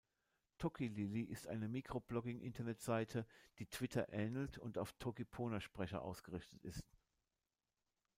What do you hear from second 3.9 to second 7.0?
ähnelt und auf Toki-Pona-Sprecher ausgerichtet ist.